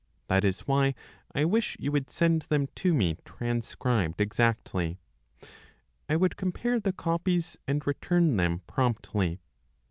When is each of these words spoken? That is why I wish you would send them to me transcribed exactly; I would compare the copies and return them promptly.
That 0.29 0.43
is 0.43 0.61
why 0.61 0.95
I 1.35 1.45
wish 1.45 1.77
you 1.79 1.91
would 1.91 2.09
send 2.09 2.41
them 2.49 2.69
to 2.73 2.91
me 2.91 3.17
transcribed 3.23 4.19
exactly; 4.19 4.97
I 6.09 6.15
would 6.15 6.37
compare 6.37 6.79
the 6.79 6.91
copies 6.91 7.59
and 7.67 7.85
return 7.85 8.35
them 8.37 8.61
promptly. 8.65 9.41